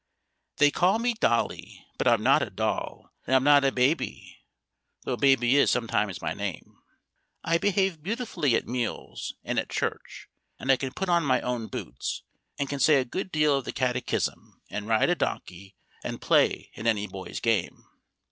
[0.57, 4.39] They call me Dolly, but I'm not a doll, and I'm not a baby,
[5.03, 6.81] though Baby is sometimes my name;
[7.43, 10.27] I behave beautifully at meals, and at church,
[10.57, 12.23] and I can put on my own boots,
[12.57, 16.71] and can say a good deal of the Catechism, and ride a donkey, and play
[16.75, 17.85] at any boys' game.